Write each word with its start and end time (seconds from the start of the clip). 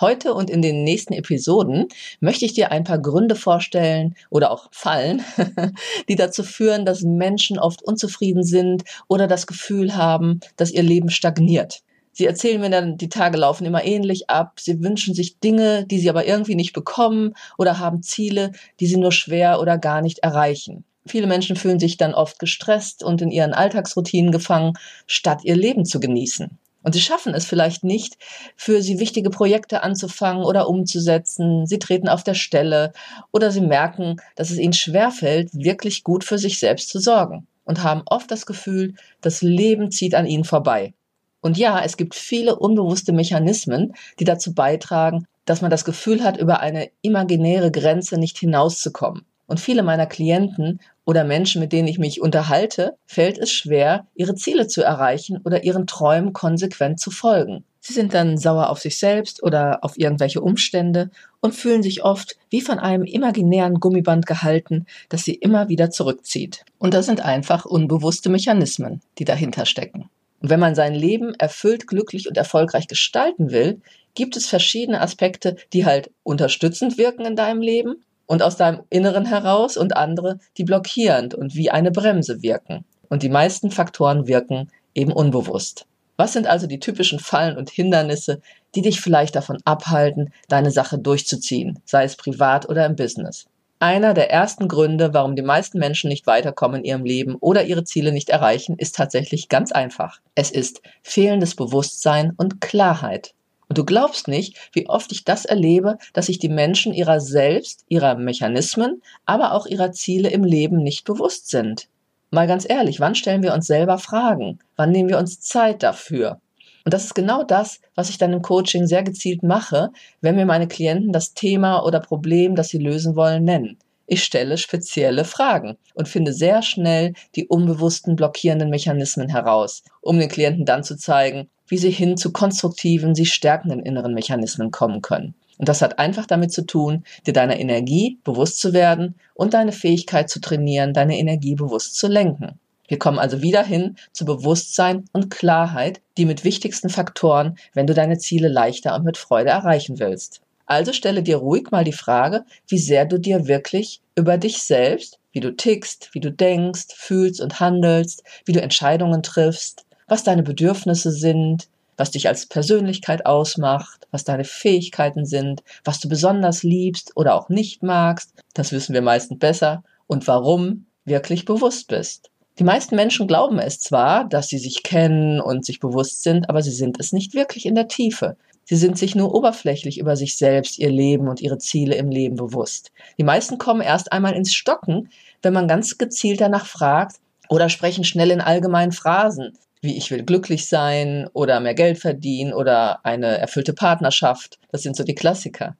Heute 0.00 0.32
und 0.32 0.48
in 0.48 0.62
den 0.62 0.82
nächsten 0.82 1.12
Episoden 1.12 1.88
möchte 2.20 2.46
ich 2.46 2.54
dir 2.54 2.72
ein 2.72 2.84
paar 2.84 2.98
Gründe 2.98 3.34
vorstellen 3.34 4.14
oder 4.30 4.50
auch 4.50 4.68
Fallen, 4.72 5.22
die 6.08 6.16
dazu 6.16 6.42
führen, 6.42 6.86
dass 6.86 7.02
Menschen 7.02 7.58
oft 7.58 7.82
unzufrieden 7.82 8.42
sind 8.42 8.84
oder 9.08 9.26
das 9.26 9.46
Gefühl 9.46 9.96
haben, 9.96 10.40
dass 10.56 10.70
ihr 10.70 10.82
Leben 10.82 11.10
stagniert. 11.10 11.82
Sie 12.12 12.24
erzählen 12.24 12.62
mir 12.62 12.70
dann, 12.70 12.96
die 12.96 13.10
Tage 13.10 13.36
laufen 13.36 13.66
immer 13.66 13.84
ähnlich 13.84 14.30
ab. 14.30 14.58
Sie 14.58 14.82
wünschen 14.82 15.14
sich 15.14 15.38
Dinge, 15.38 15.84
die 15.84 15.98
sie 15.98 16.08
aber 16.08 16.26
irgendwie 16.26 16.54
nicht 16.54 16.72
bekommen 16.72 17.34
oder 17.58 17.78
haben 17.78 18.02
Ziele, 18.02 18.52
die 18.80 18.86
sie 18.86 18.96
nur 18.96 19.12
schwer 19.12 19.60
oder 19.60 19.76
gar 19.76 20.00
nicht 20.00 20.20
erreichen. 20.20 20.84
Viele 21.06 21.26
Menschen 21.26 21.56
fühlen 21.56 21.78
sich 21.78 21.98
dann 21.98 22.14
oft 22.14 22.38
gestresst 22.38 23.04
und 23.04 23.20
in 23.20 23.30
ihren 23.30 23.52
Alltagsroutinen 23.52 24.32
gefangen, 24.32 24.72
statt 25.06 25.40
ihr 25.44 25.56
Leben 25.56 25.84
zu 25.84 26.00
genießen. 26.00 26.58
Und 26.82 26.94
sie 26.94 27.00
schaffen 27.00 27.34
es 27.34 27.44
vielleicht 27.44 27.84
nicht, 27.84 28.16
für 28.56 28.82
sie 28.82 28.98
wichtige 28.98 29.30
Projekte 29.30 29.82
anzufangen 29.82 30.44
oder 30.44 30.68
umzusetzen. 30.68 31.66
Sie 31.66 31.78
treten 31.78 32.08
auf 32.08 32.24
der 32.24 32.34
Stelle 32.34 32.92
oder 33.32 33.50
sie 33.50 33.60
merken, 33.60 34.16
dass 34.34 34.50
es 34.50 34.58
ihnen 34.58 34.72
schwerfällt, 34.72 35.50
wirklich 35.52 36.04
gut 36.04 36.24
für 36.24 36.38
sich 36.38 36.58
selbst 36.58 36.88
zu 36.88 36.98
sorgen 36.98 37.46
und 37.64 37.82
haben 37.82 38.02
oft 38.06 38.30
das 38.30 38.46
Gefühl, 38.46 38.94
das 39.20 39.42
Leben 39.42 39.90
zieht 39.90 40.14
an 40.14 40.26
ihnen 40.26 40.44
vorbei. 40.44 40.94
Und 41.40 41.56
ja, 41.56 41.82
es 41.82 41.96
gibt 41.96 42.14
viele 42.14 42.56
unbewusste 42.56 43.12
Mechanismen, 43.12 43.94
die 44.18 44.24
dazu 44.24 44.54
beitragen, 44.54 45.26
dass 45.44 45.62
man 45.62 45.70
das 45.70 45.84
Gefühl 45.84 46.22
hat, 46.22 46.36
über 46.36 46.60
eine 46.60 46.90
imaginäre 47.02 47.70
Grenze 47.70 48.18
nicht 48.18 48.38
hinauszukommen. 48.38 49.24
Und 49.46 49.58
viele 49.58 49.82
meiner 49.82 50.06
Klienten 50.06 50.80
oder 51.10 51.24
Menschen, 51.24 51.60
mit 51.60 51.72
denen 51.72 51.88
ich 51.88 51.98
mich 51.98 52.20
unterhalte, 52.20 52.96
fällt 53.04 53.36
es 53.36 53.50
schwer, 53.50 54.06
ihre 54.14 54.36
Ziele 54.36 54.68
zu 54.68 54.84
erreichen 54.84 55.40
oder 55.42 55.64
ihren 55.64 55.88
Träumen 55.88 56.32
konsequent 56.32 57.00
zu 57.00 57.10
folgen. 57.10 57.64
Sie 57.80 57.94
sind 57.94 58.14
dann 58.14 58.38
sauer 58.38 58.70
auf 58.70 58.78
sich 58.78 58.96
selbst 58.96 59.42
oder 59.42 59.82
auf 59.82 59.98
irgendwelche 59.98 60.40
Umstände 60.40 61.10
und 61.40 61.56
fühlen 61.56 61.82
sich 61.82 62.04
oft 62.04 62.36
wie 62.48 62.60
von 62.60 62.78
einem 62.78 63.02
imaginären 63.02 63.80
Gummiband 63.80 64.24
gehalten, 64.24 64.86
das 65.08 65.24
sie 65.24 65.34
immer 65.34 65.68
wieder 65.68 65.90
zurückzieht. 65.90 66.64
Und 66.78 66.94
das 66.94 67.06
sind 67.06 67.24
einfach 67.24 67.64
unbewusste 67.64 68.30
Mechanismen, 68.30 69.00
die 69.18 69.24
dahinter 69.24 69.66
stecken. 69.66 70.08
Und 70.40 70.50
wenn 70.50 70.60
man 70.60 70.76
sein 70.76 70.94
Leben 70.94 71.34
erfüllt, 71.40 71.88
glücklich 71.88 72.28
und 72.28 72.36
erfolgreich 72.36 72.86
gestalten 72.86 73.50
will, 73.50 73.80
gibt 74.14 74.36
es 74.36 74.46
verschiedene 74.46 75.00
Aspekte, 75.00 75.56
die 75.72 75.84
halt 75.84 76.12
unterstützend 76.22 76.98
wirken 76.98 77.24
in 77.24 77.34
deinem 77.34 77.62
Leben 77.62 78.04
und 78.30 78.44
aus 78.44 78.56
deinem 78.56 78.84
Inneren 78.90 79.26
heraus 79.26 79.76
und 79.76 79.96
andere, 79.96 80.38
die 80.56 80.62
blockierend 80.62 81.34
und 81.34 81.56
wie 81.56 81.72
eine 81.72 81.90
Bremse 81.90 82.42
wirken. 82.42 82.84
Und 83.08 83.24
die 83.24 83.28
meisten 83.28 83.72
Faktoren 83.72 84.28
wirken 84.28 84.70
eben 84.94 85.12
unbewusst. 85.12 85.84
Was 86.16 86.32
sind 86.32 86.46
also 86.46 86.68
die 86.68 86.78
typischen 86.78 87.18
Fallen 87.18 87.56
und 87.56 87.70
Hindernisse, 87.70 88.40
die 88.76 88.82
dich 88.82 89.00
vielleicht 89.00 89.34
davon 89.34 89.58
abhalten, 89.64 90.32
deine 90.46 90.70
Sache 90.70 90.96
durchzuziehen, 90.96 91.80
sei 91.84 92.04
es 92.04 92.14
privat 92.14 92.68
oder 92.68 92.86
im 92.86 92.94
Business? 92.94 93.46
Einer 93.80 94.14
der 94.14 94.30
ersten 94.30 94.68
Gründe, 94.68 95.12
warum 95.12 95.34
die 95.34 95.42
meisten 95.42 95.80
Menschen 95.80 96.06
nicht 96.08 96.28
weiterkommen 96.28 96.82
in 96.82 96.84
ihrem 96.84 97.04
Leben 97.04 97.34
oder 97.34 97.64
ihre 97.64 97.82
Ziele 97.82 98.12
nicht 98.12 98.30
erreichen, 98.30 98.76
ist 98.78 98.94
tatsächlich 98.94 99.48
ganz 99.48 99.72
einfach. 99.72 100.20
Es 100.36 100.52
ist 100.52 100.82
fehlendes 101.02 101.56
Bewusstsein 101.56 102.34
und 102.36 102.60
Klarheit. 102.60 103.34
Und 103.70 103.78
du 103.78 103.84
glaubst 103.84 104.26
nicht, 104.26 104.56
wie 104.72 104.88
oft 104.88 105.12
ich 105.12 105.22
das 105.22 105.44
erlebe, 105.44 105.96
dass 106.12 106.26
sich 106.26 106.40
die 106.40 106.48
Menschen 106.48 106.92
ihrer 106.92 107.20
selbst, 107.20 107.84
ihrer 107.86 108.16
Mechanismen, 108.16 109.00
aber 109.26 109.52
auch 109.52 109.64
ihrer 109.64 109.92
Ziele 109.92 110.28
im 110.30 110.42
Leben 110.42 110.78
nicht 110.78 111.04
bewusst 111.04 111.50
sind. 111.50 111.86
Mal 112.32 112.48
ganz 112.48 112.68
ehrlich, 112.68 112.98
wann 112.98 113.14
stellen 113.14 113.44
wir 113.44 113.54
uns 113.54 113.68
selber 113.68 113.98
Fragen? 113.98 114.58
Wann 114.74 114.90
nehmen 114.90 115.08
wir 115.08 115.18
uns 115.18 115.40
Zeit 115.40 115.84
dafür? 115.84 116.40
Und 116.84 116.94
das 116.94 117.04
ist 117.04 117.14
genau 117.14 117.44
das, 117.44 117.80
was 117.94 118.10
ich 118.10 118.18
dann 118.18 118.32
im 118.32 118.42
Coaching 118.42 118.88
sehr 118.88 119.04
gezielt 119.04 119.44
mache, 119.44 119.90
wenn 120.20 120.34
mir 120.34 120.46
meine 120.46 120.66
Klienten 120.66 121.12
das 121.12 121.34
Thema 121.34 121.84
oder 121.84 122.00
Problem, 122.00 122.56
das 122.56 122.70
sie 122.70 122.78
lösen 122.78 123.14
wollen, 123.14 123.44
nennen. 123.44 123.78
Ich 124.12 124.24
stelle 124.24 124.58
spezielle 124.58 125.24
Fragen 125.24 125.76
und 125.94 126.08
finde 126.08 126.32
sehr 126.32 126.62
schnell 126.62 127.12
die 127.36 127.46
unbewussten 127.46 128.16
blockierenden 128.16 128.68
Mechanismen 128.68 129.28
heraus, 129.28 129.84
um 130.00 130.18
den 130.18 130.28
Klienten 130.28 130.64
dann 130.64 130.82
zu 130.82 130.96
zeigen, 130.96 131.48
wie 131.68 131.78
sie 131.78 131.92
hin 131.92 132.16
zu 132.16 132.32
konstruktiven, 132.32 133.14
sie 133.14 133.24
stärkenden 133.24 133.78
inneren 133.78 134.12
Mechanismen 134.12 134.72
kommen 134.72 135.00
können. 135.00 135.36
Und 135.58 135.68
das 135.68 135.80
hat 135.80 136.00
einfach 136.00 136.26
damit 136.26 136.50
zu 136.50 136.66
tun, 136.66 137.04
dir 137.24 137.32
deiner 137.32 137.60
Energie 137.60 138.18
bewusst 138.24 138.58
zu 138.58 138.72
werden 138.72 139.14
und 139.34 139.54
deine 139.54 139.70
Fähigkeit 139.70 140.28
zu 140.28 140.40
trainieren, 140.40 140.92
deine 140.92 141.16
Energie 141.16 141.54
bewusst 141.54 141.94
zu 141.94 142.08
lenken. 142.08 142.58
Wir 142.88 142.98
kommen 142.98 143.20
also 143.20 143.42
wieder 143.42 143.62
hin 143.62 143.94
zu 144.10 144.24
Bewusstsein 144.24 145.04
und 145.12 145.30
Klarheit, 145.30 146.00
die 146.18 146.24
mit 146.24 146.42
wichtigsten 146.42 146.88
Faktoren, 146.88 147.56
wenn 147.74 147.86
du 147.86 147.94
deine 147.94 148.18
Ziele 148.18 148.48
leichter 148.48 148.96
und 148.96 149.04
mit 149.04 149.16
Freude 149.16 149.50
erreichen 149.50 150.00
willst. 150.00 150.40
Also 150.70 150.92
stelle 150.92 151.24
dir 151.24 151.38
ruhig 151.38 151.72
mal 151.72 151.82
die 151.82 151.90
Frage, 151.90 152.44
wie 152.68 152.78
sehr 152.78 153.04
du 153.04 153.18
dir 153.18 153.48
wirklich 153.48 154.02
über 154.14 154.38
dich 154.38 154.62
selbst, 154.62 155.18
wie 155.32 155.40
du 155.40 155.56
tickst, 155.56 156.10
wie 156.12 156.20
du 156.20 156.30
denkst, 156.30 156.94
fühlst 156.94 157.40
und 157.40 157.58
handelst, 157.58 158.22
wie 158.44 158.52
du 158.52 158.62
Entscheidungen 158.62 159.24
triffst, 159.24 159.84
was 160.06 160.22
deine 160.22 160.44
Bedürfnisse 160.44 161.10
sind, 161.10 161.66
was 161.96 162.12
dich 162.12 162.28
als 162.28 162.46
Persönlichkeit 162.46 163.26
ausmacht, 163.26 164.06
was 164.12 164.22
deine 164.22 164.44
Fähigkeiten 164.44 165.26
sind, 165.26 165.64
was 165.82 165.98
du 165.98 166.08
besonders 166.08 166.62
liebst 166.62 167.16
oder 167.16 167.34
auch 167.34 167.48
nicht 167.48 167.82
magst, 167.82 168.32
das 168.54 168.70
wissen 168.70 168.94
wir 168.94 169.02
meistens 169.02 169.40
besser, 169.40 169.82
und 170.06 170.28
warum 170.28 170.86
wirklich 171.04 171.46
bewusst 171.46 171.88
bist. 171.88 172.30
Die 172.60 172.64
meisten 172.64 172.94
Menschen 172.94 173.26
glauben 173.26 173.58
es 173.58 173.80
zwar, 173.80 174.28
dass 174.28 174.48
sie 174.48 174.58
sich 174.58 174.82
kennen 174.82 175.40
und 175.40 175.64
sich 175.64 175.80
bewusst 175.80 176.22
sind, 176.22 176.50
aber 176.50 176.60
sie 176.60 176.70
sind 176.70 177.00
es 177.00 177.10
nicht 177.10 177.32
wirklich 177.32 177.64
in 177.64 177.74
der 177.74 177.88
Tiefe. 177.88 178.36
Sie 178.64 178.76
sind 178.76 178.98
sich 178.98 179.14
nur 179.14 179.34
oberflächlich 179.34 179.98
über 179.98 180.14
sich 180.14 180.36
selbst, 180.36 180.78
ihr 180.78 180.90
Leben 180.90 181.28
und 181.28 181.40
ihre 181.40 181.56
Ziele 181.56 181.94
im 181.94 182.10
Leben 182.10 182.36
bewusst. 182.36 182.92
Die 183.16 183.24
meisten 183.24 183.56
kommen 183.56 183.80
erst 183.80 184.12
einmal 184.12 184.34
ins 184.34 184.52
Stocken, 184.52 185.08
wenn 185.40 185.54
man 185.54 185.68
ganz 185.68 185.96
gezielt 185.96 186.42
danach 186.42 186.66
fragt 186.66 187.16
oder 187.48 187.70
sprechen 187.70 188.04
schnell 188.04 188.30
in 188.30 188.42
allgemeinen 188.42 188.92
Phrasen, 188.92 189.56
wie 189.80 189.96
ich 189.96 190.10
will 190.10 190.22
glücklich 190.22 190.68
sein 190.68 191.30
oder 191.32 191.60
mehr 191.60 191.74
Geld 191.74 191.96
verdienen 191.96 192.52
oder 192.52 193.06
eine 193.06 193.38
erfüllte 193.38 193.72
Partnerschaft. 193.72 194.58
Das 194.70 194.82
sind 194.82 194.96
so 194.96 195.02
die 195.02 195.14
Klassiker. 195.14 195.78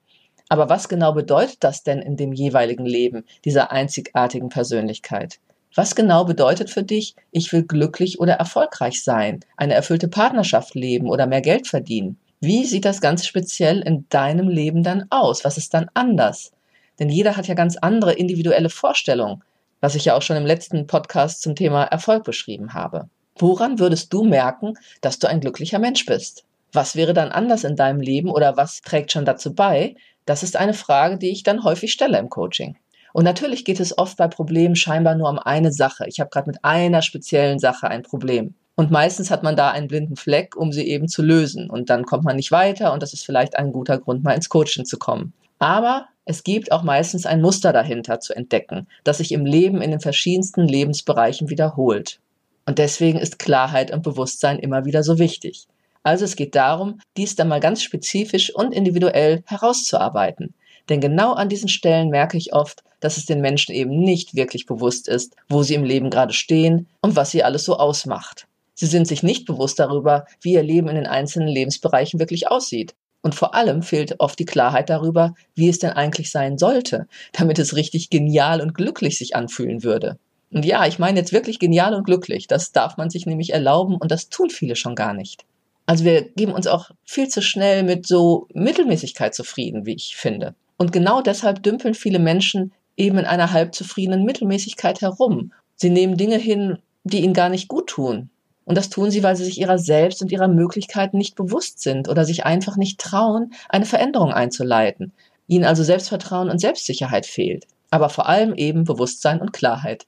Aber 0.49 0.71
was 0.71 0.89
genau 0.89 1.13
bedeutet 1.13 1.59
das 1.61 1.83
denn 1.83 2.01
in 2.01 2.17
dem 2.17 2.33
jeweiligen 2.33 2.87
Leben 2.87 3.25
dieser 3.45 3.71
einzigartigen 3.71 4.49
Persönlichkeit? 4.49 5.41
Was 5.75 5.95
genau 5.95 6.25
bedeutet 6.25 6.69
für 6.69 6.83
dich, 6.83 7.15
ich 7.31 7.53
will 7.53 7.63
glücklich 7.63 8.19
oder 8.19 8.35
erfolgreich 8.35 9.05
sein, 9.05 9.41
eine 9.57 9.75
erfüllte 9.75 10.09
Partnerschaft 10.09 10.75
leben 10.75 11.09
oder 11.09 11.27
mehr 11.27 11.43
Geld 11.43 11.69
verdienen? 11.69 12.19
Wie 12.41 12.65
sieht 12.65 12.85
das 12.85 13.01
ganz 13.01 13.25
speziell 13.25 13.81
in 13.81 14.09
deinem 14.09 14.49
Leben 14.49 14.83
dann 14.83 15.07
aus? 15.11 15.45
Was 15.45 15.59
ist 15.59 15.73
dann 15.75 15.89
anders? 15.95 16.51
Denn 16.99 17.09
jeder 17.09 17.37
hat 17.37 17.47
ja 17.47 17.55
ganz 17.55 17.77
andere 17.77 18.15
individuelle 18.15 18.71
Vorstellungen, 18.71 19.45
was 19.81 19.95
ich 19.95 20.07
ja 20.07 20.17
auch 20.17 20.23
schon 20.23 20.37
im 20.37 20.47
letzten 20.47 20.87
Podcast 20.87 21.43
zum 21.43 21.55
Thema 21.55 21.85
Erfolg 21.85 22.25
beschrieben 22.25 22.75
habe. 22.75 23.09
Woran 23.37 23.79
würdest 23.79 24.13
du 24.13 24.25
merken, 24.25 24.75
dass 25.01 25.19
du 25.19 25.29
ein 25.29 25.41
glücklicher 25.41 25.79
Mensch 25.79 26.05
bist? 26.05 26.45
Was 26.73 26.97
wäre 26.97 27.15
dann 27.15 27.31
anders 27.31 27.63
in 27.65 27.77
deinem 27.77 28.01
Leben 28.01 28.31
oder 28.31 28.57
was 28.57 28.81
trägt 28.81 29.13
schon 29.13 29.25
dazu 29.25 29.55
bei? 29.55 29.95
Das 30.27 30.43
ist 30.43 30.57
eine 30.57 30.75
Frage, 30.75 31.17
die 31.17 31.31
ich 31.31 31.43
dann 31.43 31.63
häufig 31.63 31.93
stelle 31.93 32.19
im 32.19 32.29
Coaching. 32.29 32.77
Und 33.13 33.25
natürlich 33.25 33.65
geht 33.65 33.81
es 33.81 33.97
oft 33.99 34.17
bei 34.17 34.29
Problemen 34.29 34.77
scheinbar 34.77 35.15
nur 35.15 35.29
um 35.29 35.39
eine 35.39 35.73
Sache. 35.73 36.05
Ich 36.07 36.21
habe 36.21 36.31
gerade 36.31 36.49
mit 36.49 36.65
einer 36.65 37.03
speziellen 37.03 37.59
Sache 37.59 37.89
ein 37.89 38.03
Problem. 38.03 38.55
Und 38.77 38.91
meistens 38.91 39.31
hat 39.31 39.43
man 39.43 39.57
da 39.57 39.71
einen 39.71 39.89
blinden 39.89 40.17
Fleck, 40.17 40.57
um 40.57 40.73
sie 40.73 40.87
eben 40.87 41.09
zu 41.09 41.23
lösen. 41.23 41.69
Und 41.69 41.91
dann 41.91 42.07
kommt 42.07 42.25
man 42.25 42.37
nicht 42.37 42.51
weiter 42.51 42.93
und 42.93 43.03
das 43.03 43.13
ist 43.13 43.27
vielleicht 43.27 43.59
ein 43.59 43.73
guter 43.73 43.99
Grund, 43.99 44.25
mal 44.25 44.33
ins 44.33 44.49
Coaching 44.49 44.85
zu 44.85 44.99
kommen. 44.99 45.33
Aber 45.59 46.07
es 46.25 46.45
gibt 46.45 46.73
auch 46.73 46.83
meistens 46.83 47.27
ein 47.27 47.43
Muster 47.43 47.73
dahinter 47.73 48.21
zu 48.21 48.35
entdecken, 48.35 48.87
das 49.05 49.19
sich 49.19 49.33
im 49.33 49.45
Leben 49.45 49.83
in 49.83 49.91
den 49.91 50.01
verschiedensten 50.01 50.67
Lebensbereichen 50.67 51.51
wiederholt. 51.51 52.21
Und 52.67 52.79
deswegen 52.79 53.19
ist 53.19 53.39
Klarheit 53.39 53.91
und 53.91 54.03
Bewusstsein 54.03 54.59
immer 54.59 54.85
wieder 54.85 55.03
so 55.03 55.19
wichtig. 55.19 55.67
Also 56.03 56.25
es 56.25 56.37
geht 56.37 56.55
darum, 56.55 57.01
dies 57.17 57.35
dann 57.35 57.49
mal 57.49 57.61
ganz 57.61 57.83
spezifisch 57.83 58.55
und 58.55 58.73
individuell 58.73 59.43
herauszuarbeiten. 59.47 60.55
Denn 60.91 61.01
genau 61.01 61.33
an 61.33 61.49
diesen 61.49 61.69
Stellen 61.69 62.11
merke 62.11 62.37
ich 62.37 62.53
oft, 62.53 62.83
dass 62.99 63.17
es 63.17 63.25
den 63.25 63.41
Menschen 63.41 63.75
eben 63.75 63.99
nicht 63.99 64.35
wirklich 64.35 64.67
bewusst 64.67 65.09
ist, 65.09 65.35
wo 65.49 65.63
sie 65.63 65.75
im 65.75 65.85
Leben 65.85 66.11
gerade 66.11 66.35
stehen 66.35 66.89
und 67.01 67.17
was 67.17 67.31
sie 67.31 67.43
alles 67.43 67.65
so 67.65 67.79
ausmacht. 67.79 68.47
Sie 68.75 68.87
sind 68.87 69.07
sich 69.07 69.23
nicht 69.23 69.47
bewusst 69.47 69.79
darüber, 69.79 70.27
wie 70.41 70.55
ihr 70.55 70.63
Leben 70.63 70.89
in 70.89 70.97
den 70.97 71.07
einzelnen 71.07 71.49
Lebensbereichen 71.49 72.19
wirklich 72.19 72.49
aussieht. 72.49 72.95
Und 73.23 73.35
vor 73.35 73.55
allem 73.55 73.83
fehlt 73.83 74.19
oft 74.19 74.39
die 74.39 74.47
Klarheit 74.47 74.89
darüber, 74.89 75.35
wie 75.55 75.69
es 75.69 75.79
denn 75.79 75.91
eigentlich 75.91 76.31
sein 76.31 76.59
sollte, 76.59 77.07
damit 77.33 77.59
es 77.59 77.77
richtig 77.77 78.11
genial 78.11 78.61
und 78.61 78.75
glücklich 78.75 79.19
sich 79.19 79.37
anfühlen 79.37 79.83
würde. 79.85 80.19
Und 80.51 80.65
ja, 80.65 80.87
ich 80.87 80.99
meine 80.99 81.21
jetzt 81.21 81.33
wirklich 81.33 81.59
genial 81.59 81.95
und 81.95 82.05
glücklich. 82.05 82.47
Das 82.47 82.73
darf 82.73 82.97
man 82.97 83.11
sich 83.11 83.27
nämlich 83.27 83.53
erlauben 83.53 83.97
und 83.97 84.11
das 84.11 84.31
tun 84.31 84.51
viele 84.51 84.75
schon 84.75 84.95
gar 84.95 85.15
nicht. 85.15 85.45
Also 85.87 86.05
wir 86.05 86.23
geben 86.23 86.53
uns 86.53 86.67
auch 86.67 86.91
viel 87.05 87.29
zu 87.29 87.43
schnell 87.43 87.83
mit 87.83 88.07
so 88.07 88.49
Mittelmäßigkeit 88.55 89.35
zufrieden, 89.35 89.87
wie 89.87 89.95
ich 89.95 90.17
finde. 90.17 90.55
Und 90.81 90.93
genau 90.93 91.21
deshalb 91.21 91.63
dümpeln 91.63 91.93
viele 91.93 92.19
Menschen 92.19 92.73
eben 92.97 93.19
in 93.19 93.27
einer 93.27 93.53
halb 93.53 93.75
zufriedenen 93.75 94.25
Mittelmäßigkeit 94.25 95.03
herum. 95.03 95.53
Sie 95.77 95.91
nehmen 95.91 96.17
Dinge 96.17 96.39
hin, 96.39 96.79
die 97.05 97.21
ihnen 97.23 97.35
gar 97.35 97.51
nicht 97.51 97.69
gut 97.69 97.89
tun. 97.89 98.31
Und 98.65 98.79
das 98.79 98.89
tun 98.89 99.11
sie, 99.11 99.23
weil 99.23 99.37
sie 99.37 99.45
sich 99.45 99.61
ihrer 99.61 99.77
selbst 99.77 100.23
und 100.23 100.33
ihrer 100.33 100.49
Möglichkeiten 100.49 101.19
nicht 101.19 101.35
bewusst 101.35 101.83
sind 101.83 102.09
oder 102.09 102.25
sich 102.25 102.47
einfach 102.47 102.79
nicht 102.79 102.99
trauen, 102.99 103.53
eine 103.69 103.85
Veränderung 103.85 104.33
einzuleiten. 104.33 105.13
Ihnen 105.49 105.67
also 105.67 105.83
Selbstvertrauen 105.83 106.49
und 106.49 106.61
Selbstsicherheit 106.61 107.27
fehlt. 107.27 107.67
Aber 107.91 108.09
vor 108.09 108.27
allem 108.27 108.55
eben 108.55 108.85
Bewusstsein 108.85 109.43
und 109.43 109.53
Klarheit. 109.53 110.07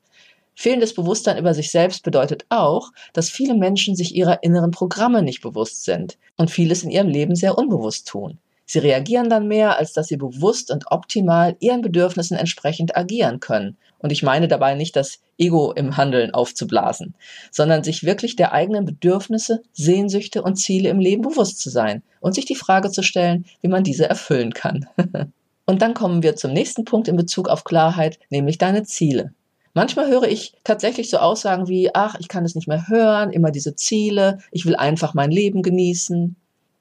Fehlendes 0.54 0.94
Bewusstsein 0.94 1.36
über 1.36 1.52
sich 1.52 1.70
selbst 1.70 2.02
bedeutet 2.02 2.46
auch, 2.48 2.92
dass 3.12 3.28
viele 3.28 3.52
Menschen 3.52 3.94
sich 3.94 4.14
ihrer 4.14 4.42
inneren 4.42 4.70
Programme 4.70 5.22
nicht 5.22 5.42
bewusst 5.42 5.84
sind 5.84 6.16
und 6.38 6.50
vieles 6.50 6.82
in 6.82 6.90
ihrem 6.90 7.08
Leben 7.08 7.36
sehr 7.36 7.58
unbewusst 7.58 8.08
tun. 8.08 8.38
Sie 8.64 8.78
reagieren 8.78 9.28
dann 9.28 9.48
mehr, 9.48 9.78
als 9.78 9.92
dass 9.92 10.08
sie 10.08 10.16
bewusst 10.16 10.70
und 10.70 10.90
optimal 10.90 11.56
ihren 11.60 11.82
Bedürfnissen 11.82 12.36
entsprechend 12.36 12.96
agieren 12.96 13.40
können. 13.40 13.76
Und 13.98 14.12
ich 14.12 14.22
meine 14.22 14.48
dabei 14.48 14.74
nicht 14.74 14.96
das 14.96 15.20
Ego 15.38 15.72
im 15.72 15.96
Handeln 15.96 16.32
aufzublasen, 16.32 17.14
sondern 17.50 17.84
sich 17.84 18.04
wirklich 18.04 18.36
der 18.36 18.52
eigenen 18.52 18.84
Bedürfnisse, 18.84 19.62
Sehnsüchte 19.72 20.42
und 20.42 20.56
Ziele 20.56 20.88
im 20.88 20.98
Leben 20.98 21.22
bewusst 21.22 21.60
zu 21.60 21.70
sein 21.70 22.02
und 22.20 22.34
sich 22.34 22.44
die 22.44 22.54
Frage 22.54 22.90
zu 22.90 23.02
stellen, 23.02 23.44
wie 23.60 23.68
man 23.68 23.84
diese 23.84 24.08
erfüllen 24.08 24.54
kann. 24.54 24.86
und 25.66 25.82
dann 25.82 25.94
kommen 25.94 26.22
wir 26.22 26.36
zum 26.36 26.52
nächsten 26.52 26.84
Punkt 26.84 27.08
in 27.08 27.16
Bezug 27.16 27.48
auf 27.48 27.64
Klarheit, 27.64 28.18
nämlich 28.30 28.58
deine 28.58 28.84
Ziele. 28.84 29.32
Manchmal 29.74 30.08
höre 30.08 30.24
ich 30.24 30.52
tatsächlich 30.64 31.08
so 31.08 31.16
Aussagen 31.16 31.66
wie, 31.66 31.94
ach, 31.94 32.16
ich 32.18 32.28
kann 32.28 32.44
es 32.44 32.54
nicht 32.54 32.68
mehr 32.68 32.88
hören, 32.88 33.30
immer 33.30 33.50
diese 33.50 33.74
Ziele, 33.74 34.38
ich 34.50 34.66
will 34.66 34.76
einfach 34.76 35.14
mein 35.14 35.30
Leben 35.30 35.62
genießen. 35.62 36.36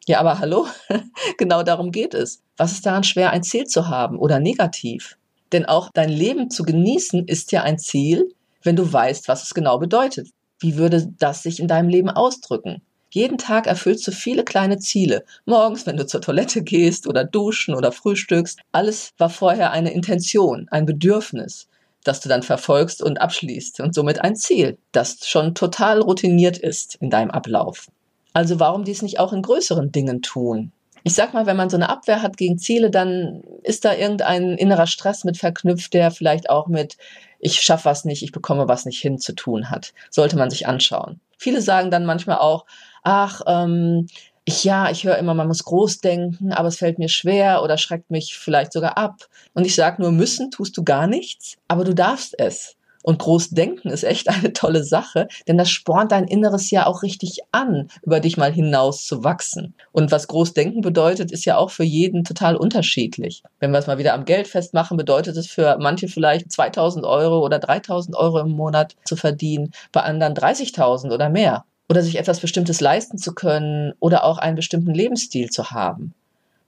Ja, 0.08 0.20
aber 0.20 0.40
hallo, 0.40 0.68
genau 1.38 1.64
darum 1.64 1.92
geht 1.92 2.14
es. 2.14 2.42
Was 2.58 2.72
ist 2.72 2.86
daran 2.86 3.04
schwer, 3.04 3.32
ein 3.32 3.44
Ziel 3.44 3.66
zu 3.66 3.88
haben 3.88 4.18
oder 4.18 4.40
negativ? 4.40 5.18
Denn 5.52 5.66
auch 5.66 5.90
dein 5.94 6.10
Leben 6.10 6.50
zu 6.50 6.64
genießen 6.64 7.28
ist 7.28 7.52
ja 7.52 7.64
ein 7.64 7.78
Ziel, 7.78 8.34
wenn 8.64 8.76
du 8.76 8.92
weißt, 8.92 9.28
was 9.28 9.44
es 9.44 9.54
genau 9.54 9.78
bedeutet. 9.78 10.30
Wie 10.60 10.78
würde 10.78 11.08
das 11.20 11.44
sich 11.44 11.60
in 11.60 11.68
deinem 11.68 11.90
Leben 11.90 12.10
ausdrücken? 12.10 12.82
Jeden 13.10 13.38
Tag 13.38 13.68
erfüllst 13.68 14.08
du 14.08 14.12
viele 14.12 14.46
kleine 14.46 14.80
Ziele. 14.80 15.26
Morgens, 15.46 15.86
wenn 15.86 15.98
du 15.98 16.06
zur 16.08 16.22
Toilette 16.22 16.64
gehst 16.64 17.08
oder 17.08 17.26
duschen 17.26 17.76
oder 17.76 17.92
frühstückst. 17.92 18.60
Alles 18.72 19.12
war 19.18 19.30
vorher 19.30 19.72
eine 19.72 19.92
Intention, 19.92 20.68
ein 20.70 20.86
Bedürfnis 20.86 21.68
das 22.04 22.20
du 22.20 22.30
dann 22.30 22.44
verfolgst 22.44 23.02
und 23.02 23.22
abschließt 23.22 23.80
und 23.82 23.94
somit 23.94 24.22
ein 24.22 24.36
Ziel, 24.36 24.78
das 24.92 25.28
schon 25.28 25.56
total 25.56 26.02
routiniert 26.02 26.58
ist 26.58 26.96
in 26.96 27.10
deinem 27.10 27.32
Ablauf. 27.32 27.88
Also 28.34 28.60
warum 28.60 28.84
dies 28.84 29.02
nicht 29.02 29.20
auch 29.20 29.34
in 29.34 29.42
größeren 29.42 29.92
Dingen 29.92 30.22
tun? 30.22 30.72
Ich 31.04 31.16
sag 31.16 31.34
mal, 31.34 31.48
wenn 31.48 31.58
man 31.58 31.70
so 31.70 31.78
eine 31.78 31.90
Abwehr 31.90 32.22
hat 32.22 32.38
gegen 32.38 32.60
Ziele, 32.60 32.92
dann 32.92 33.44
ist 33.64 33.86
da 33.86 33.96
irgendein 33.96 34.52
innerer 34.58 34.86
Stress 34.86 35.24
mit 35.24 35.38
verknüpft, 35.38 35.94
der 35.94 36.12
vielleicht 36.12 36.50
auch 36.50 36.68
mit 36.68 36.98
ich 37.42 37.60
schaffe 37.62 37.86
was 37.86 38.06
nicht, 38.06 38.24
ich 38.24 38.32
bekomme 38.32 38.68
was 38.68 38.86
nicht 38.86 39.02
hin 39.02 39.18
zu 39.18 39.34
tun 39.34 39.70
hat. 39.70 39.94
Sollte 40.10 40.38
man 40.38 40.50
sich 40.50 40.68
anschauen. 40.68 41.20
Viele 41.38 41.62
sagen 41.62 41.92
dann 41.92 42.06
manchmal 42.06 42.38
auch, 42.38 42.66
ach, 43.04 43.42
ähm, 43.48 44.08
ich, 44.46 44.64
ja, 44.64 44.90
ich 44.90 45.04
höre 45.04 45.18
immer, 45.18 45.34
man 45.34 45.48
muss 45.48 45.64
groß 45.64 46.00
denken, 46.00 46.54
aber 46.54 46.68
es 46.68 46.78
fällt 46.78 47.00
mir 47.00 47.10
schwer 47.10 47.64
oder 47.64 47.78
schreckt 47.78 48.12
mich 48.12 48.38
vielleicht 48.38 48.74
sogar 48.74 48.98
ab. 48.98 49.28
Und 49.54 49.66
ich 49.66 49.76
sage 49.76 50.02
nur, 50.02 50.12
müssen 50.12 50.52
tust 50.52 50.78
du 50.78 50.84
gar 50.84 51.08
nichts, 51.08 51.58
aber 51.68 51.84
du 51.84 51.94
darfst 51.94 52.40
es. 52.40 52.76
Und 53.04 53.20
groß 53.20 53.50
denken 53.50 53.90
ist 53.90 54.04
echt 54.04 54.30
eine 54.30 54.54
tolle 54.54 54.84
Sache, 54.84 55.28
denn 55.48 55.58
das 55.58 55.70
spornt 55.70 56.12
dein 56.12 56.28
Inneres 56.28 56.72
ja 56.72 56.86
auch 56.86 57.04
richtig 57.04 57.40
an, 57.52 57.90
über 58.04 58.20
dich 58.20 58.38
mal 58.38 58.52
hinaus 58.52 59.06
zu 59.06 59.24
wachsen. 59.24 59.74
Und 59.92 60.12
was 60.12 60.28
groß 60.28 60.54
denken 60.54 60.82
bedeutet, 60.82 61.32
ist 61.32 61.46
ja 61.46 61.58
auch 61.58 61.72
für 61.72 61.84
jeden 61.84 62.24
total 62.24 62.56
unterschiedlich. 62.56 63.44
Wenn 63.60 63.72
wir 63.72 63.80
es 63.80 63.88
mal 63.88 63.98
wieder 63.98 64.14
am 64.14 64.26
Geld 64.26 64.48
festmachen, 64.48 64.98
bedeutet 64.98 65.38
es 65.38 65.48
für 65.48 65.78
manche 65.80 66.08
vielleicht 66.08 66.52
2000 66.52 67.06
Euro 67.06 67.44
oder 67.46 67.60
3000 67.60 68.16
Euro 68.16 68.40
im 68.40 68.52
Monat 68.52 68.96
zu 69.06 69.16
verdienen, 69.16 69.72
bei 69.92 70.02
anderen 70.02 70.34
30.000 70.34 71.14
oder 71.14 71.30
mehr 71.30 71.66
oder 71.90 72.02
sich 72.02 72.18
etwas 72.18 72.40
Bestimmtes 72.40 72.80
leisten 72.80 73.18
zu 73.18 73.34
können 73.34 73.94
oder 74.00 74.24
auch 74.24 74.38
einen 74.38 74.56
bestimmten 74.56 74.94
Lebensstil 74.94 75.50
zu 75.50 75.72
haben. 75.72 76.14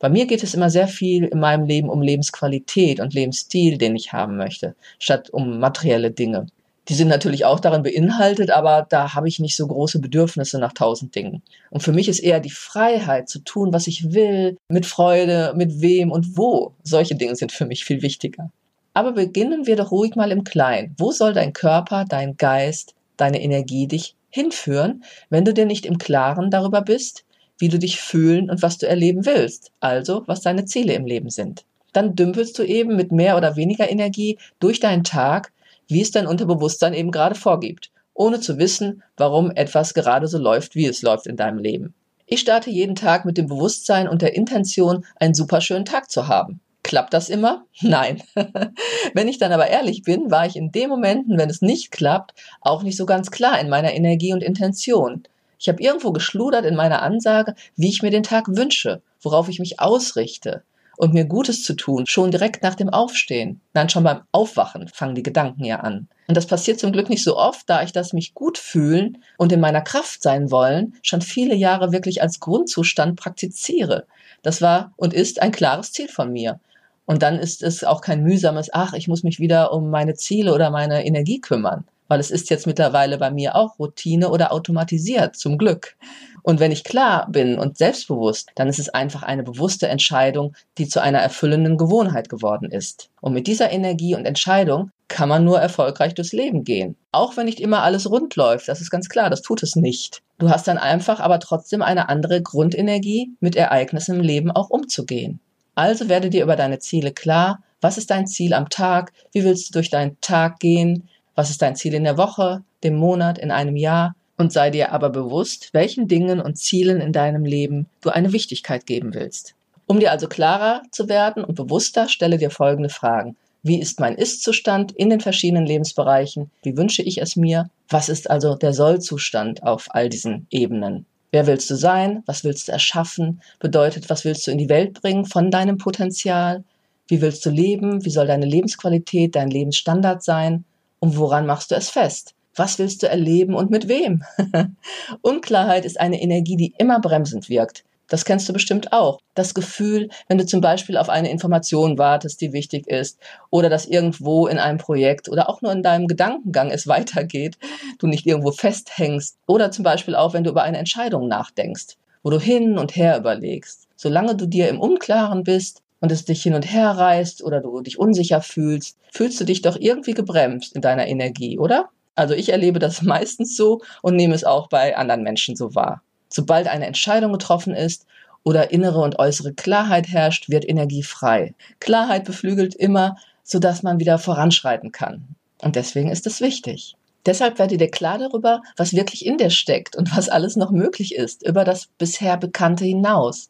Bei 0.03 0.09
mir 0.09 0.25
geht 0.25 0.43
es 0.43 0.53
immer 0.53 0.69
sehr 0.69 0.89
viel 0.89 1.23
in 1.23 1.39
meinem 1.39 1.65
Leben 1.65 1.87
um 1.87 2.01
Lebensqualität 2.01 2.99
und 2.99 3.13
Lebensstil, 3.13 3.77
den 3.77 3.95
ich 3.95 4.11
haben 4.11 4.35
möchte, 4.35 4.75
statt 4.99 5.29
um 5.29 5.59
materielle 5.59 6.11
Dinge. 6.11 6.47
Die 6.89 6.93
sind 6.93 7.07
natürlich 7.07 7.45
auch 7.45 7.61
darin 7.61 7.83
beinhaltet, 7.83 8.51
aber 8.51 8.85
da 8.89 9.13
habe 9.13 9.29
ich 9.29 9.39
nicht 9.39 9.55
so 9.55 9.65
große 9.65 9.99
Bedürfnisse 9.99 10.59
nach 10.59 10.73
tausend 10.73 11.15
Dingen. 11.15 11.41
Und 11.69 11.83
für 11.83 11.93
mich 11.93 12.09
ist 12.09 12.19
eher 12.19 12.41
die 12.41 12.49
Freiheit 12.49 13.29
zu 13.29 13.39
tun, 13.39 13.71
was 13.71 13.87
ich 13.87 14.11
will, 14.11 14.57
mit 14.67 14.85
Freude, 14.85 15.53
mit 15.55 15.79
wem 15.79 16.11
und 16.11 16.37
wo. 16.37 16.73
Solche 16.83 17.15
Dinge 17.15 17.37
sind 17.37 17.53
für 17.53 17.65
mich 17.65 17.85
viel 17.85 18.01
wichtiger. 18.01 18.51
Aber 18.93 19.13
beginnen 19.13 19.67
wir 19.67 19.77
doch 19.77 19.91
ruhig 19.91 20.17
mal 20.17 20.33
im 20.33 20.43
Kleinen. 20.43 20.95
Wo 20.97 21.13
soll 21.13 21.31
dein 21.31 21.53
Körper, 21.53 22.03
dein 22.03 22.35
Geist, 22.35 22.93
deine 23.15 23.41
Energie 23.41 23.87
dich 23.87 24.17
hinführen, 24.29 25.05
wenn 25.29 25.45
du 25.45 25.53
dir 25.53 25.65
nicht 25.65 25.85
im 25.85 25.97
Klaren 25.97 26.51
darüber 26.51 26.81
bist, 26.81 27.23
wie 27.63 27.69
du 27.69 27.79
dich 27.79 28.01
fühlen 28.01 28.49
und 28.49 28.61
was 28.61 28.77
du 28.77 28.89
erleben 28.89 29.25
willst, 29.25 29.71
also 29.79 30.23
was 30.25 30.41
deine 30.41 30.65
Ziele 30.65 30.95
im 30.95 31.05
Leben 31.05 31.29
sind. 31.29 31.63
Dann 31.93 32.13
dümpelst 32.13 32.59
du 32.59 32.63
eben 32.63 32.97
mit 32.97 33.13
mehr 33.13 33.37
oder 33.37 33.55
weniger 33.55 33.89
Energie 33.89 34.37
durch 34.59 34.81
deinen 34.81 35.05
Tag, 35.05 35.53
wie 35.87 36.01
es 36.01 36.11
dein 36.11 36.27
Unterbewusstsein 36.27 36.93
eben 36.93 37.09
gerade 37.09 37.35
vorgibt, 37.35 37.89
ohne 38.13 38.41
zu 38.41 38.57
wissen, 38.57 39.01
warum 39.15 39.49
etwas 39.49 39.93
gerade 39.93 40.27
so 40.27 40.39
läuft, 40.39 40.75
wie 40.75 40.87
es 40.87 41.03
läuft 41.03 41.25
in 41.25 41.37
deinem 41.37 41.57
Leben. 41.57 41.93
Ich 42.25 42.41
starte 42.41 42.69
jeden 42.69 42.95
Tag 42.95 43.23
mit 43.23 43.37
dem 43.37 43.47
Bewusstsein 43.47 44.09
und 44.09 44.21
der 44.21 44.35
Intention, 44.35 45.05
einen 45.15 45.33
superschönen 45.33 45.85
Tag 45.85 46.11
zu 46.11 46.27
haben. 46.27 46.59
Klappt 46.83 47.13
das 47.13 47.29
immer? 47.29 47.63
Nein. 47.81 48.21
wenn 49.13 49.29
ich 49.29 49.37
dann 49.37 49.53
aber 49.53 49.67
ehrlich 49.67 50.03
bin, 50.03 50.31
war 50.31 50.45
ich 50.45 50.57
in 50.57 50.73
den 50.73 50.89
Momenten, 50.89 51.37
wenn 51.37 51.49
es 51.49 51.61
nicht 51.61 51.91
klappt, 51.91 52.33
auch 52.59 52.83
nicht 52.83 52.97
so 52.97 53.05
ganz 53.05 53.31
klar 53.31 53.57
in 53.61 53.69
meiner 53.69 53.93
Energie 53.93 54.33
und 54.33 54.43
Intention. 54.43 55.23
Ich 55.63 55.69
habe 55.69 55.81
irgendwo 55.81 56.11
geschludert 56.11 56.65
in 56.65 56.75
meiner 56.75 57.01
Ansage, 57.01 57.55
wie 57.77 57.87
ich 57.87 58.01
mir 58.03 58.11
den 58.11 58.23
Tag 58.23 58.49
wünsche, 58.49 59.01
worauf 59.21 59.47
ich 59.47 59.59
mich 59.59 59.79
ausrichte 59.79 60.63
und 60.97 61.13
mir 61.13 61.23
Gutes 61.23 61.63
zu 61.63 61.73
tun, 61.73 62.03
schon 62.05 62.31
direkt 62.31 62.63
nach 62.63 62.75
dem 62.75 62.89
Aufstehen. 62.89 63.61
Nein, 63.73 63.87
schon 63.87 64.03
beim 64.03 64.23
Aufwachen 64.33 64.89
fangen 64.89 65.15
die 65.15 65.23
Gedanken 65.23 65.63
ja 65.63 65.79
an. 65.79 66.09
Und 66.27 66.35
das 66.35 66.47
passiert 66.47 66.81
zum 66.81 66.91
Glück 66.91 67.09
nicht 67.09 67.23
so 67.23 67.37
oft, 67.37 67.69
da 67.69 67.81
ich 67.81 67.93
das 67.93 68.11
mich 68.11 68.33
gut 68.33 68.57
fühlen 68.57 69.23
und 69.37 69.53
in 69.53 69.61
meiner 69.61 69.79
Kraft 69.79 70.21
sein 70.21 70.51
wollen 70.51 70.95
schon 71.01 71.21
viele 71.21 71.55
Jahre 71.55 71.93
wirklich 71.93 72.21
als 72.21 72.41
Grundzustand 72.41 73.15
praktiziere. 73.15 74.05
Das 74.41 74.61
war 74.61 74.91
und 74.97 75.13
ist 75.13 75.41
ein 75.41 75.53
klares 75.53 75.93
Ziel 75.93 76.09
von 76.09 76.29
mir. 76.29 76.59
Und 77.05 77.23
dann 77.23 77.39
ist 77.39 77.63
es 77.63 77.85
auch 77.85 78.01
kein 78.01 78.21
mühsames, 78.21 78.69
ach, 78.73 78.91
ich 78.91 79.07
muss 79.07 79.23
mich 79.23 79.39
wieder 79.39 79.71
um 79.71 79.89
meine 79.89 80.15
Ziele 80.15 80.53
oder 80.53 80.71
meine 80.71 81.05
Energie 81.05 81.39
kümmern, 81.39 81.85
weil 82.13 82.19
es 82.19 82.29
ist 82.29 82.51
jetzt 82.51 82.67
mittlerweile 82.67 83.17
bei 83.17 83.31
mir 83.31 83.55
auch 83.55 83.79
Routine 83.79 84.29
oder 84.29 84.53
automatisiert, 84.53 85.35
zum 85.35 85.57
Glück. 85.57 85.95
Und 86.43 86.59
wenn 86.59 86.71
ich 86.71 86.83
klar 86.83 87.25
bin 87.31 87.57
und 87.57 87.79
selbstbewusst, 87.79 88.51
dann 88.53 88.67
ist 88.67 88.77
es 88.77 88.89
einfach 88.89 89.23
eine 89.23 89.41
bewusste 89.41 89.87
Entscheidung, 89.87 90.53
die 90.77 90.87
zu 90.87 91.01
einer 91.01 91.17
erfüllenden 91.17 91.75
Gewohnheit 91.75 92.29
geworden 92.29 92.69
ist. 92.69 93.09
Und 93.19 93.33
mit 93.33 93.47
dieser 93.47 93.71
Energie 93.71 94.13
und 94.13 94.25
Entscheidung 94.25 94.91
kann 95.07 95.27
man 95.27 95.43
nur 95.43 95.59
erfolgreich 95.59 96.13
durchs 96.13 96.33
Leben 96.33 96.63
gehen. 96.63 96.97
Auch 97.11 97.35
wenn 97.35 97.47
nicht 97.47 97.59
immer 97.59 97.81
alles 97.81 98.07
rund 98.07 98.35
läuft, 98.35 98.67
das 98.67 98.79
ist 98.79 98.91
ganz 98.91 99.09
klar, 99.09 99.31
das 99.31 99.41
tut 99.41 99.63
es 99.63 99.75
nicht. 99.75 100.21
Du 100.37 100.51
hast 100.51 100.67
dann 100.67 100.77
einfach 100.77 101.19
aber 101.19 101.39
trotzdem 101.39 101.81
eine 101.81 102.09
andere 102.09 102.43
Grundenergie, 102.43 103.31
mit 103.39 103.55
Ereignissen 103.55 104.17
im 104.17 104.21
Leben 104.21 104.51
auch 104.51 104.69
umzugehen. 104.69 105.39
Also 105.73 106.09
werde 106.09 106.29
dir 106.29 106.43
über 106.43 106.57
deine 106.57 106.77
Ziele 106.77 107.11
klar. 107.11 107.63
Was 107.81 107.97
ist 107.97 108.11
dein 108.11 108.27
Ziel 108.27 108.53
am 108.53 108.69
Tag? 108.69 109.13
Wie 109.31 109.43
willst 109.43 109.69
du 109.69 109.73
durch 109.73 109.89
deinen 109.89 110.21
Tag 110.21 110.59
gehen? 110.59 111.09
Was 111.35 111.49
ist 111.49 111.61
dein 111.61 111.75
Ziel 111.75 111.93
in 111.93 112.03
der 112.03 112.17
Woche, 112.17 112.63
dem 112.83 112.95
Monat, 112.95 113.37
in 113.37 113.51
einem 113.51 113.75
Jahr? 113.75 114.15
Und 114.37 114.51
sei 114.51 114.71
dir 114.71 114.91
aber 114.91 115.09
bewusst, 115.09 115.69
welchen 115.73 116.07
Dingen 116.07 116.39
und 116.39 116.57
Zielen 116.57 117.01
in 117.01 117.13
deinem 117.13 117.45
Leben 117.45 117.87
du 118.01 118.09
eine 118.09 118.33
Wichtigkeit 118.33 118.85
geben 118.85 119.13
willst. 119.13 119.53
Um 119.85 119.99
dir 119.99 120.11
also 120.11 120.27
klarer 120.27 120.81
zu 120.91 121.07
werden 121.07 121.43
und 121.43 121.55
bewusster, 121.55 122.09
stelle 122.09 122.37
dir 122.37 122.49
folgende 122.49 122.89
Fragen. 122.89 123.35
Wie 123.61 123.79
ist 123.79 123.99
mein 123.99 124.15
Ist-Zustand 124.15 124.91
in 124.91 125.09
den 125.09 125.21
verschiedenen 125.21 125.65
Lebensbereichen? 125.65 126.51
Wie 126.63 126.75
wünsche 126.75 127.01
ich 127.01 127.21
es 127.21 127.35
mir? 127.35 127.69
Was 127.89 128.09
ist 128.09 128.29
also 128.29 128.55
der 128.55 128.73
Soll-Zustand 128.73 129.63
auf 129.63 129.87
all 129.91 130.09
diesen 130.09 130.47
Ebenen? 130.49 131.05
Wer 131.31 131.47
willst 131.47 131.69
du 131.69 131.75
sein? 131.75 132.23
Was 132.25 132.43
willst 132.43 132.67
du 132.67 132.73
erschaffen? 132.73 133.41
Bedeutet, 133.59 134.09
was 134.09 134.25
willst 134.25 134.45
du 134.45 134.51
in 134.51 134.57
die 134.57 134.69
Welt 134.69 134.93
bringen 134.93 135.25
von 135.25 135.49
deinem 135.49 135.77
Potenzial? 135.77 136.63
Wie 137.07 137.21
willst 137.21 137.45
du 137.45 137.49
leben? 137.49 138.03
Wie 138.03 138.09
soll 138.09 138.27
deine 138.27 138.45
Lebensqualität, 138.45 139.35
dein 139.35 139.49
Lebensstandard 139.49 140.23
sein? 140.23 140.65
Und 141.03 141.17
woran 141.17 141.45
machst 141.45 141.69
du 141.69 141.75
es 141.75 141.89
fest? 141.89 142.33
Was 142.55 142.79
willst 142.79 143.03
du 143.03 143.09
erleben 143.09 143.55
und 143.55 143.69
mit 143.69 143.89
wem? 143.89 144.23
Unklarheit 145.21 145.83
ist 145.83 145.99
eine 145.99 146.21
Energie, 146.21 146.55
die 146.55 146.73
immer 146.77 147.01
bremsend 147.01 147.49
wirkt. 147.49 147.83
Das 148.07 148.23
kennst 148.23 148.47
du 148.47 148.53
bestimmt 148.53 148.93
auch. 148.93 149.19
Das 149.35 149.53
Gefühl, 149.53 150.07
wenn 150.29 150.37
du 150.37 150.45
zum 150.45 150.61
Beispiel 150.61 150.95
auf 150.95 151.09
eine 151.09 151.29
Information 151.29 151.97
wartest, 151.97 152.39
die 152.39 152.53
wichtig 152.53 152.87
ist, 152.87 153.19
oder 153.49 153.69
dass 153.69 153.85
irgendwo 153.85 154.47
in 154.47 154.59
einem 154.59 154.77
Projekt 154.77 155.27
oder 155.27 155.49
auch 155.49 155.61
nur 155.61 155.73
in 155.73 155.83
deinem 155.83 156.07
Gedankengang 156.07 156.71
es 156.71 156.87
weitergeht, 156.87 157.57
du 157.99 158.07
nicht 158.07 158.25
irgendwo 158.25 158.53
festhängst, 158.53 159.35
oder 159.45 159.71
zum 159.71 159.83
Beispiel 159.83 160.15
auch, 160.15 160.31
wenn 160.31 160.45
du 160.45 160.51
über 160.51 160.63
eine 160.63 160.77
Entscheidung 160.77 161.27
nachdenkst, 161.27 161.97
wo 162.23 162.29
du 162.29 162.39
hin 162.39 162.77
und 162.77 162.95
her 162.95 163.17
überlegst. 163.17 163.89
Solange 163.97 164.37
du 164.37 164.45
dir 164.45 164.69
im 164.69 164.79
Unklaren 164.79 165.43
bist 165.43 165.81
und 166.03 166.11
es 166.11 166.25
dich 166.25 166.43
hin 166.43 166.53
und 166.53 166.69
her 166.69 166.89
reißt 166.89 167.41
oder 167.45 167.61
du 167.61 167.79
dich 167.79 167.97
unsicher 167.97 168.41
fühlst, 168.41 168.97
fühlst 169.09 169.39
du 169.39 169.45
dich 169.45 169.61
doch 169.61 169.77
irgendwie 169.79 170.13
gebremst 170.13 170.75
in 170.75 170.81
deiner 170.81 171.07
Energie, 171.07 171.57
oder? 171.57 171.91
Also 172.13 172.33
ich 172.33 172.49
erlebe 172.49 172.77
das 172.77 173.01
meistens 173.03 173.55
so 173.55 173.79
und 174.01 174.17
nehme 174.17 174.35
es 174.35 174.43
auch 174.43 174.67
bei 174.67 174.97
anderen 174.97 175.23
Menschen 175.23 175.55
so 175.55 175.75
wahr. 175.75 176.01
Sobald 176.27 176.67
eine 176.67 176.87
Entscheidung 176.87 177.31
getroffen 177.31 177.73
ist 177.73 178.05
oder 178.43 178.71
innere 178.71 178.99
und 178.99 179.17
äußere 179.17 179.53
Klarheit 179.53 180.09
herrscht, 180.09 180.49
wird 180.49 180.67
Energie 180.67 181.03
frei. 181.03 181.55
Klarheit 181.79 182.25
beflügelt 182.25 182.75
immer, 182.75 183.15
sodass 183.45 183.81
man 183.81 184.01
wieder 184.01 184.19
voranschreiten 184.19 184.91
kann. 184.91 185.23
Und 185.61 185.77
deswegen 185.77 186.11
ist 186.11 186.27
es 186.27 186.41
wichtig. 186.41 186.97
Deshalb 187.25 187.59
werde 187.59 187.77
dir 187.77 187.89
klar 187.89 188.17
darüber, 188.17 188.61
was 188.75 188.91
wirklich 188.91 189.25
in 189.25 189.37
dir 189.37 189.51
steckt 189.51 189.95
und 189.95 190.13
was 190.17 190.27
alles 190.27 190.57
noch 190.57 190.71
möglich 190.71 191.15
ist, 191.15 191.47
über 191.47 191.63
das 191.63 191.87
bisher 191.97 192.35
Bekannte 192.35 192.83
hinaus. 192.83 193.47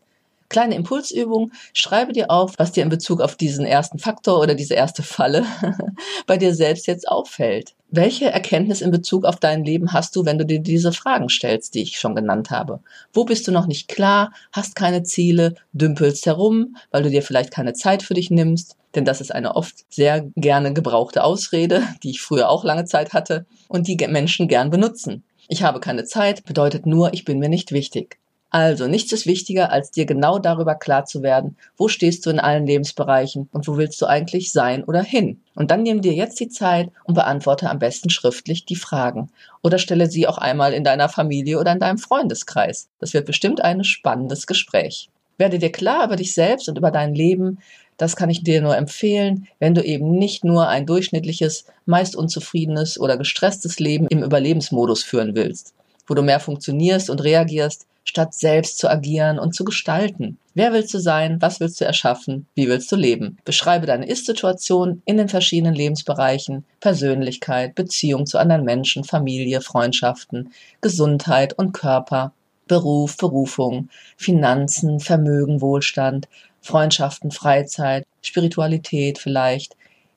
Kleine 0.54 0.76
Impulsübung, 0.76 1.52
schreibe 1.74 2.14
dir 2.14 2.30
auf, 2.30 2.54
was 2.60 2.72
dir 2.72 2.84
in 2.84 2.90
Bezug 2.90 3.22
auf 3.22 3.36
diesen 3.36 3.66
ersten 3.66 3.98
Faktor 3.98 4.40
oder 4.40 4.54
diese 4.54 4.76
erste 4.76 5.02
Falle 5.02 5.48
bei 6.28 6.38
dir 6.38 6.54
selbst 6.54 6.86
jetzt 6.86 7.08
auffällt. 7.08 7.74
Welche 7.90 8.30
Erkenntnis 8.30 8.82
in 8.82 8.92
Bezug 8.92 9.26
auf 9.26 9.38
dein 9.38 9.66
Leben 9.66 9.94
hast 9.94 10.16
du, 10.16 10.26
wenn 10.26 10.38
du 10.38 10.46
dir 10.46 10.60
diese 10.60 10.92
Fragen 10.92 11.28
stellst, 11.28 11.74
die 11.74 11.82
ich 11.82 12.00
schon 12.00 12.14
genannt 12.14 12.52
habe? 12.52 12.82
Wo 13.14 13.26
bist 13.26 13.48
du 13.48 13.52
noch 13.52 13.66
nicht 13.66 13.88
klar, 13.88 14.32
hast 14.52 14.76
keine 14.76 15.02
Ziele, 15.02 15.56
dümpelst 15.72 16.28
herum, 16.28 16.76
weil 16.92 17.02
du 17.02 17.10
dir 17.10 17.24
vielleicht 17.24 17.50
keine 17.50 17.74
Zeit 17.74 18.04
für 18.04 18.14
dich 18.14 18.30
nimmst? 18.30 18.78
Denn 18.94 19.06
das 19.06 19.22
ist 19.22 19.34
eine 19.34 19.56
oft 19.56 19.74
sehr 19.90 20.30
gerne 20.36 20.72
gebrauchte 20.72 21.24
Ausrede, 21.24 21.82
die 22.04 22.12
ich 22.12 22.22
früher 22.22 22.50
auch 22.50 22.64
lange 22.64 22.86
Zeit 22.86 23.14
hatte 23.14 23.48
und 23.70 23.88
die 23.88 23.98
Menschen 24.08 24.48
gern 24.48 24.70
benutzen. 24.70 25.24
Ich 25.48 25.64
habe 25.64 25.80
keine 25.80 26.06
Zeit 26.06 26.46
bedeutet 26.46 26.86
nur, 26.86 27.12
ich 27.16 27.26
bin 27.26 27.40
mir 27.40 27.50
nicht 27.50 27.72
wichtig. 27.72 28.20
Also, 28.56 28.86
nichts 28.86 29.12
ist 29.12 29.26
wichtiger, 29.26 29.72
als 29.72 29.90
dir 29.90 30.06
genau 30.06 30.38
darüber 30.38 30.76
klar 30.76 31.06
zu 31.06 31.24
werden, 31.24 31.58
wo 31.76 31.88
stehst 31.88 32.24
du 32.24 32.30
in 32.30 32.40
allen 32.40 32.68
Lebensbereichen 32.68 33.50
und 33.52 33.68
wo 33.68 33.78
willst 33.78 34.00
du 34.00 34.06
eigentlich 34.06 34.52
sein 34.52 34.84
oder 34.84 35.02
hin. 35.02 35.42
Und 35.56 35.72
dann 35.72 35.82
nimm 35.82 36.04
dir 36.04 36.14
jetzt 36.14 36.40
die 36.40 36.50
Zeit 36.50 36.92
und 37.04 37.16
beantworte 37.16 37.68
am 37.68 37.80
besten 37.80 38.12
schriftlich 38.12 38.64
die 38.66 38.76
Fragen. 38.76 39.32
Oder 39.64 39.80
stelle 39.80 40.06
sie 40.06 40.28
auch 40.28 40.38
einmal 40.38 40.74
in 40.74 40.84
deiner 40.84 41.10
Familie 41.10 41.60
oder 41.60 41.72
in 41.72 41.80
deinem 41.80 41.98
Freundeskreis. 41.98 42.90
Das 43.00 43.16
wird 43.16 43.26
bestimmt 43.26 43.60
ein 43.60 43.84
spannendes 43.84 44.46
Gespräch. 44.46 45.10
Werde 45.40 45.58
dir 45.58 45.72
klar 45.72 46.06
über 46.06 46.16
dich 46.16 46.36
selbst 46.36 46.70
und 46.70 46.78
über 46.78 46.92
dein 46.92 47.16
Leben. 47.16 47.58
Das 47.98 48.16
kann 48.16 48.30
ich 48.30 48.44
dir 48.44 48.62
nur 48.62 48.78
empfehlen, 48.78 49.48
wenn 49.58 49.74
du 49.74 49.84
eben 49.84 50.12
nicht 50.12 50.44
nur 50.44 50.68
ein 50.68 50.86
durchschnittliches, 50.86 51.66
meist 51.88 52.16
unzufriedenes 52.16 53.00
oder 53.00 53.18
gestresstes 53.18 53.80
Leben 53.80 54.06
im 54.10 54.22
Überlebensmodus 54.22 55.04
führen 55.04 55.34
willst, 55.34 55.74
wo 56.06 56.14
du 56.14 56.22
mehr 56.22 56.40
funktionierst 56.40 57.10
und 57.10 57.24
reagierst, 57.24 57.88
statt 58.04 58.34
selbst 58.34 58.78
zu 58.78 58.90
agieren 58.90 59.40
und 59.40 59.56
zu 59.56 59.64
gestalten. 59.64 60.38
Wer 60.54 60.74
willst 60.74 60.94
du 60.94 61.00
sein? 61.00 61.42
Was 61.42 61.60
willst 61.60 61.82
du 61.82 61.86
erschaffen? 61.86 62.48
Wie 62.54 62.68
willst 62.68 62.92
du 62.92 62.96
leben? 62.96 63.38
Beschreibe 63.46 63.86
deine 63.86 64.08
Ist-Situation 64.08 65.02
in 65.06 65.18
den 65.18 65.30
verschiedenen 65.30 65.74
Lebensbereichen, 65.74 66.66
Persönlichkeit, 66.80 67.76
Beziehung 67.76 68.26
zu 68.26 68.38
anderen 68.38 68.64
Menschen, 68.64 69.04
Familie, 69.04 69.62
Freundschaften, 69.62 70.54
Gesundheit 70.82 71.54
und 71.58 71.74
Körper, 71.74 72.34
Beruf, 72.68 73.18
Berufung, 73.18 73.90
Finanzen, 74.18 75.00
Vermögen, 75.00 75.62
Wohlstand, 75.62 76.28
Freundschaften, 76.62 77.32
Freizeit, 77.32 78.06
Spiritualität 78.22 79.18
vielleicht, 79.18 79.76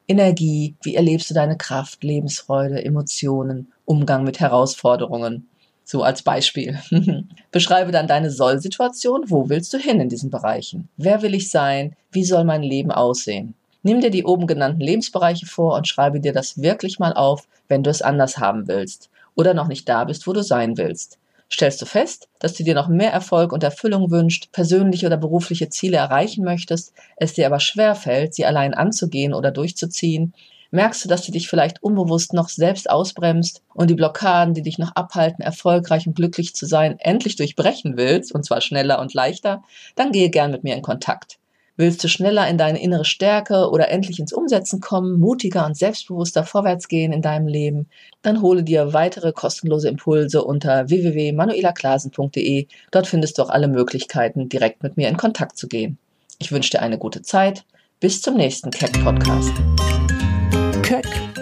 Energie, 0.08 0.76
wie 0.82 0.94
erlebst 0.94 1.30
du 1.30 1.34
deine 1.34 1.56
Kraft, 1.56 2.04
Lebensfreude, 2.04 2.84
Emotionen, 2.84 3.72
Umgang 3.84 4.22
mit 4.22 4.38
Herausforderungen. 4.38 5.48
So 5.88 6.02
als 6.02 6.22
Beispiel. 6.22 6.80
Beschreibe 7.52 7.92
dann 7.92 8.08
deine 8.08 8.32
Soll-Situation. 8.32 9.22
Wo 9.28 9.48
willst 9.48 9.72
du 9.72 9.78
hin 9.78 10.00
in 10.00 10.08
diesen 10.08 10.30
Bereichen? 10.30 10.88
Wer 10.96 11.22
will 11.22 11.32
ich 11.32 11.48
sein? 11.48 11.94
Wie 12.10 12.24
soll 12.24 12.42
mein 12.42 12.64
Leben 12.64 12.90
aussehen? 12.90 13.54
Nimm 13.84 14.00
dir 14.00 14.10
die 14.10 14.24
oben 14.24 14.48
genannten 14.48 14.80
Lebensbereiche 14.80 15.46
vor 15.46 15.76
und 15.76 15.86
schreibe 15.86 16.18
dir 16.18 16.32
das 16.32 16.60
wirklich 16.60 16.98
mal 16.98 17.12
auf, 17.12 17.46
wenn 17.68 17.84
du 17.84 17.90
es 17.90 18.02
anders 18.02 18.38
haben 18.38 18.66
willst 18.66 19.10
oder 19.36 19.54
noch 19.54 19.68
nicht 19.68 19.88
da 19.88 20.02
bist, 20.02 20.26
wo 20.26 20.32
du 20.32 20.42
sein 20.42 20.76
willst. 20.76 21.18
Stellst 21.52 21.80
du 21.80 21.86
fest, 21.86 22.28
dass 22.40 22.54
du 22.54 22.64
dir 22.64 22.74
noch 22.74 22.88
mehr 22.88 23.12
Erfolg 23.12 23.52
und 23.52 23.62
Erfüllung 23.62 24.10
wünscht, 24.10 24.50
persönliche 24.50 25.06
oder 25.06 25.16
berufliche 25.16 25.68
Ziele 25.68 25.98
erreichen 25.98 26.42
möchtest, 26.42 26.92
es 27.16 27.34
dir 27.34 27.46
aber 27.46 27.60
schwer 27.60 27.94
fällt, 27.94 28.34
sie 28.34 28.44
allein 28.44 28.74
anzugehen 28.74 29.32
oder 29.32 29.52
durchzuziehen, 29.52 30.34
Merkst 30.76 31.02
du, 31.02 31.08
dass 31.08 31.24
du 31.24 31.32
dich 31.32 31.48
vielleicht 31.48 31.82
unbewusst 31.82 32.34
noch 32.34 32.50
selbst 32.50 32.90
ausbremst 32.90 33.62
und 33.72 33.88
die 33.88 33.94
Blockaden, 33.94 34.52
die 34.52 34.60
dich 34.60 34.76
noch 34.76 34.94
abhalten, 34.94 35.42
erfolgreich 35.42 36.06
und 36.06 36.14
glücklich 36.14 36.54
zu 36.54 36.66
sein, 36.66 36.98
endlich 36.98 37.36
durchbrechen 37.36 37.96
willst, 37.96 38.30
und 38.30 38.44
zwar 38.44 38.60
schneller 38.60 39.00
und 39.00 39.14
leichter, 39.14 39.62
dann 39.94 40.12
gehe 40.12 40.28
gern 40.28 40.50
mit 40.50 40.64
mir 40.64 40.76
in 40.76 40.82
Kontakt. 40.82 41.38
Willst 41.76 42.04
du 42.04 42.08
schneller 42.08 42.46
in 42.46 42.58
deine 42.58 42.82
innere 42.82 43.06
Stärke 43.06 43.70
oder 43.70 43.88
endlich 43.88 44.20
ins 44.20 44.34
Umsetzen 44.34 44.82
kommen, 44.82 45.18
mutiger 45.18 45.64
und 45.64 45.78
selbstbewusster 45.78 46.44
vorwärts 46.44 46.88
gehen 46.88 47.14
in 47.14 47.22
deinem 47.22 47.46
Leben? 47.46 47.88
Dann 48.20 48.42
hole 48.42 48.62
dir 48.62 48.92
weitere 48.92 49.32
kostenlose 49.32 49.88
Impulse 49.88 50.44
unter 50.44 50.90
www.manuelaklasen.de. 50.90 52.66
Dort 52.90 53.06
findest 53.06 53.38
du 53.38 53.44
auch 53.44 53.50
alle 53.50 53.68
Möglichkeiten, 53.68 54.50
direkt 54.50 54.82
mit 54.82 54.98
mir 54.98 55.08
in 55.08 55.16
Kontakt 55.16 55.56
zu 55.56 55.68
gehen. 55.68 55.96
Ich 56.38 56.52
wünsche 56.52 56.72
dir 56.72 56.82
eine 56.82 56.98
gute 56.98 57.22
Zeit. 57.22 57.64
Bis 57.98 58.20
zum 58.20 58.36
nächsten 58.36 58.70
Keck 58.70 59.02
Podcast. 59.02 59.54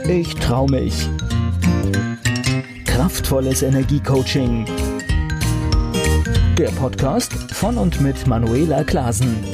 Ich 0.06 0.34
trau 0.34 0.66
mich. 0.66 1.08
Kraftvolles 2.84 3.62
Energiecoaching. 3.62 4.66
Der 6.58 6.68
Podcast 6.73 7.32
von 7.52 7.78
und 7.78 8.02
mit 8.02 8.26
Manuela 8.26 8.84
Klasen. 8.84 9.53